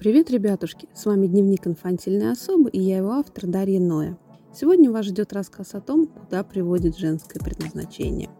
[0.00, 0.88] Привет, ребятушки!
[0.94, 4.16] С вами Дневник инфантильной особы и я его автор Дарья Ноя.
[4.50, 8.30] Сегодня вас ждет рассказ о том, куда приводит женское предназначение.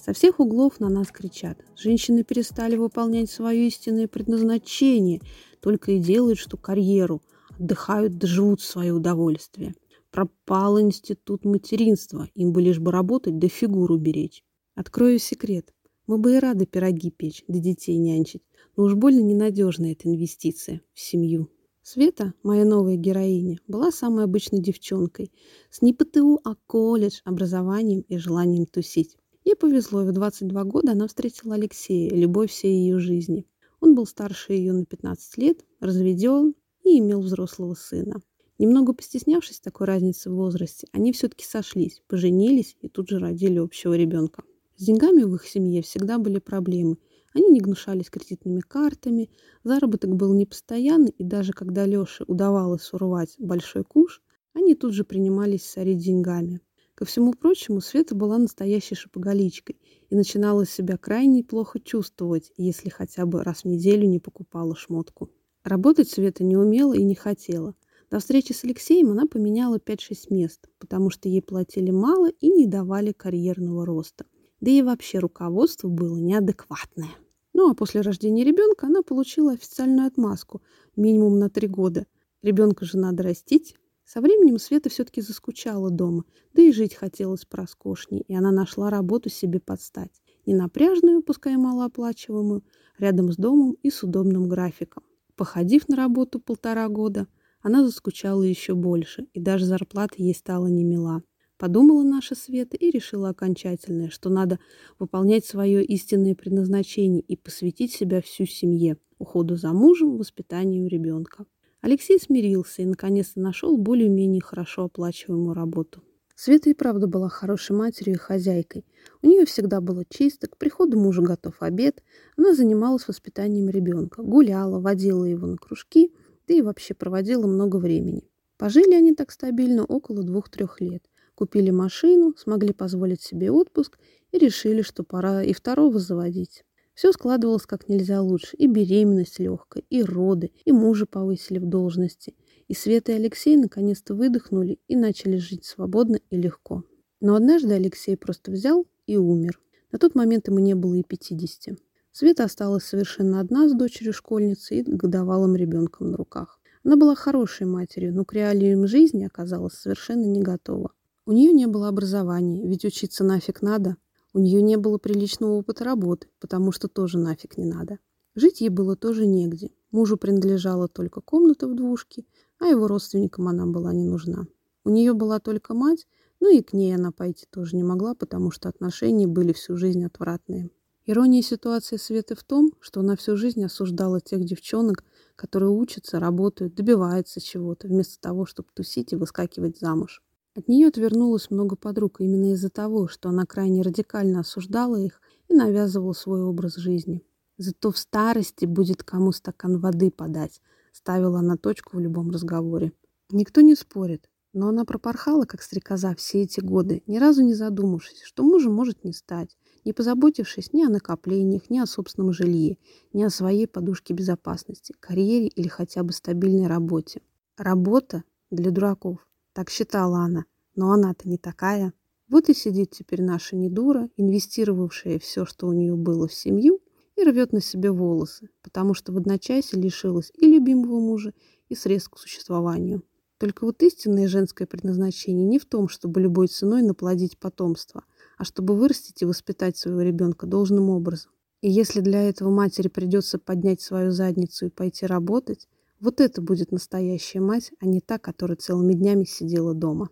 [0.00, 1.58] Со всех углов на нас кричат.
[1.76, 5.20] Женщины перестали выполнять свое истинное предназначение,
[5.60, 7.20] только и делают, что карьеру,
[7.58, 9.74] отдыхают да живут в свое удовольствие.
[10.10, 14.42] Пропал институт материнства, им бы лишь бы работать да фигуру беречь.
[14.74, 15.74] Открою секрет.
[16.06, 18.42] Мы бы и рады пироги печь, да детей нянчить,
[18.76, 21.50] но уж больно ненадежная эта инвестиция в семью.
[21.82, 25.30] Света, моя новая героиня, была самой обычной девчонкой,
[25.70, 29.18] с не ПТУ, а колледж, образованием и желанием тусить.
[29.44, 33.46] Ей повезло, и в 22 года она встретила Алексея, любовь всей ее жизни.
[33.80, 36.54] Он был старше ее на 15 лет, разведен
[36.84, 38.20] и имел взрослого сына.
[38.58, 43.94] Немного постеснявшись такой разницы в возрасте, они все-таки сошлись, поженились и тут же родили общего
[43.94, 44.42] ребенка.
[44.76, 46.98] С деньгами в их семье всегда были проблемы.
[47.32, 49.30] Они не гнушались кредитными картами,
[49.64, 54.20] заработок был непостоянный, и даже когда Леше удавалось урвать большой куш,
[54.52, 56.60] они тут же принимались сорить деньгами.
[57.00, 63.24] Ко всему прочему, Света была настоящей шопоголичкой и начинала себя крайне плохо чувствовать, если хотя
[63.24, 65.30] бы раз в неделю не покупала шмотку.
[65.64, 67.74] Работать Света не умела и не хотела.
[68.10, 72.66] До встречи с Алексеем она поменяла 5-6 мест, потому что ей платили мало и не
[72.66, 74.26] давали карьерного роста.
[74.60, 77.12] Да и вообще руководство было неадекватное.
[77.54, 80.60] Ну а после рождения ребенка она получила официальную отмазку
[80.96, 82.06] минимум на 3 года.
[82.42, 83.74] Ребенка же надо растить,
[84.12, 89.30] со временем Света все-таки заскучала дома, да и жить хотелось проскошней, и она нашла работу
[89.30, 90.20] себе под стать.
[90.46, 92.64] Не напряжную, пускай малооплачиваемую,
[92.98, 95.04] рядом с домом и с удобным графиком.
[95.36, 97.28] Походив на работу полтора года,
[97.62, 101.22] она заскучала еще больше, и даже зарплата ей стала немила.
[101.56, 104.58] Подумала наша Света и решила окончательное, что надо
[104.98, 111.46] выполнять свое истинное предназначение и посвятить себя всю семье, уходу за мужем, воспитанию ребенка.
[111.80, 116.02] Алексей смирился и наконец-то нашел более-менее хорошо оплачиваемую работу.
[116.34, 118.86] Света и правда была хорошей матерью и хозяйкой.
[119.22, 122.02] У нее всегда было чисто, к приходу мужа готов обед.
[122.36, 126.14] Она занималась воспитанием ребенка, гуляла, водила его на кружки,
[126.48, 128.28] да и вообще проводила много времени.
[128.56, 131.02] Пожили они так стабильно около двух-трех лет.
[131.34, 133.98] Купили машину, смогли позволить себе отпуск
[134.32, 136.64] и решили, что пора и второго заводить.
[137.00, 138.58] Все складывалось как нельзя лучше.
[138.58, 142.36] И беременность легкая, и роды, и мужа повысили в должности.
[142.68, 146.84] И Света и Алексей наконец-то выдохнули и начали жить свободно и легко.
[147.22, 149.58] Но однажды Алексей просто взял и умер.
[149.92, 151.78] На тот момент ему не было и 50.
[152.12, 156.60] Света осталась совершенно одна с дочерью-школьницей и годовалым ребенком на руках.
[156.84, 160.92] Она была хорошей матерью, но к реалиям жизни оказалась совершенно не готова.
[161.24, 163.96] У нее не было образования, ведь учиться нафиг надо,
[164.32, 167.98] у нее не было приличного опыта работы, потому что тоже нафиг не надо.
[168.36, 169.72] Жить ей было тоже негде.
[169.90, 172.24] Мужу принадлежала только комната в двушке,
[172.58, 174.46] а его родственникам она была не нужна.
[174.84, 176.06] У нее была только мать,
[176.38, 180.04] ну и к ней она пойти тоже не могла, потому что отношения были всю жизнь
[180.04, 180.70] отвратные.
[181.06, 185.02] Ирония ситуации Светы в том, что она всю жизнь осуждала тех девчонок,
[185.34, 190.22] которые учатся, работают, добиваются чего-то, вместо того, чтобы тусить и выскакивать замуж.
[190.56, 195.54] От нее отвернулось много подруг именно из-за того, что она крайне радикально осуждала их и
[195.54, 197.22] навязывала свой образ жизни.
[197.56, 200.60] Зато в старости будет кому стакан воды подать,
[200.92, 202.92] ставила она точку в любом разговоре.
[203.30, 208.22] Никто не спорит, но она пропорхала, как стрекоза, все эти годы, ни разу не задумавшись,
[208.24, 212.76] что мужа может не стать, не позаботившись ни о накоплениях, ни о собственном жилье,
[213.12, 217.22] ни о своей подушке безопасности, карьере или хотя бы стабильной работе.
[217.56, 219.29] Работа для дураков.
[219.60, 220.46] Так считала она.
[220.74, 221.92] Но она-то не такая.
[222.30, 226.80] Вот и сидит теперь наша недура, инвестировавшая все, что у нее было в семью,
[227.14, 231.34] и рвет на себе волосы, потому что в одночасье лишилась и любимого мужа,
[231.68, 233.02] и средств к существованию.
[233.36, 238.04] Только вот истинное женское предназначение не в том, чтобы любой ценой наплодить потомство,
[238.38, 241.32] а чтобы вырастить и воспитать своего ребенка должным образом.
[241.60, 245.68] И если для этого матери придется поднять свою задницу и пойти работать,
[246.00, 250.08] вот это будет настоящая мать, а не та, которая целыми днями сидела дома.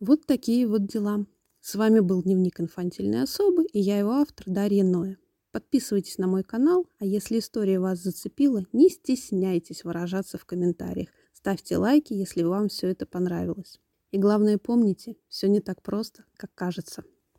[0.00, 1.24] Вот такие вот дела.
[1.60, 5.16] С вами был Дневник инфантильной особы и я его автор Дарья Ноя.
[5.50, 11.08] Подписывайтесь на мой канал, а если история вас зацепила, не стесняйтесь выражаться в комментариях.
[11.32, 13.80] Ставьте лайки, если вам все это понравилось.
[14.10, 17.04] И главное помните, все не так просто, как кажется.